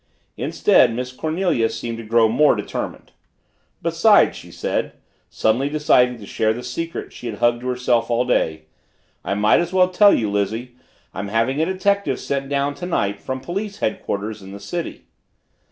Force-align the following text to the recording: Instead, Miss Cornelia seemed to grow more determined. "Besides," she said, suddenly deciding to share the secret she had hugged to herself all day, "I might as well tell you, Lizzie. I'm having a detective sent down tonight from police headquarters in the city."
Instead, 0.35 0.95
Miss 0.95 1.11
Cornelia 1.11 1.69
seemed 1.69 1.99
to 1.99 2.03
grow 2.03 2.27
more 2.27 2.55
determined. 2.55 3.11
"Besides," 3.83 4.35
she 4.35 4.49
said, 4.49 4.93
suddenly 5.29 5.69
deciding 5.69 6.17
to 6.17 6.25
share 6.25 6.53
the 6.53 6.63
secret 6.63 7.13
she 7.13 7.27
had 7.27 7.37
hugged 7.37 7.61
to 7.61 7.67
herself 7.67 8.09
all 8.09 8.25
day, 8.25 8.63
"I 9.23 9.35
might 9.35 9.59
as 9.59 9.71
well 9.71 9.89
tell 9.89 10.11
you, 10.11 10.27
Lizzie. 10.31 10.71
I'm 11.13 11.27
having 11.27 11.61
a 11.61 11.67
detective 11.67 12.19
sent 12.19 12.49
down 12.49 12.73
tonight 12.73 13.19
from 13.21 13.41
police 13.41 13.77
headquarters 13.77 14.41
in 14.41 14.53
the 14.53 14.59
city." 14.59 15.03